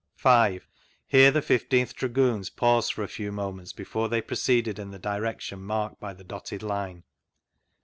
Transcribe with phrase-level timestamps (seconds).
[0.15, 0.67] 5.
[1.05, 4.97] Here the 15 th Dragoons paused for a few moments before they proceeded in the
[4.97, 7.03] direction marked by the dotted line.